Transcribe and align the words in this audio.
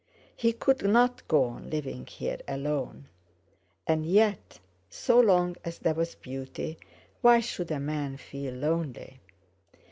He 0.35 0.51
could 0.53 0.81
not 0.83 1.27
go 1.27 1.43
on 1.43 1.69
living 1.69 2.07
here 2.07 2.39
alone. 2.47 3.07
And 3.85 4.03
yet, 4.03 4.59
so 4.89 5.19
long 5.19 5.57
as 5.63 5.77
there 5.77 5.93
was 5.93 6.15
beauty, 6.15 6.79
why 7.21 7.39
should 7.39 7.69
a 7.69 7.79
man 7.79 8.17
feel 8.17 8.55
lonely? 8.55 9.19